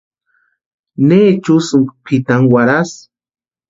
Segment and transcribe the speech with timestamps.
[1.07, 2.99] ¿Necha úsïnki pʼitani warhasï?